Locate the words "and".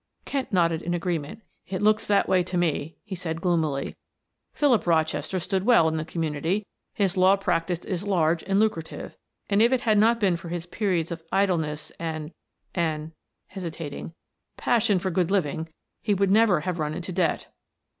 8.45-8.59, 9.47-9.61, 11.99-12.31, 12.73-13.11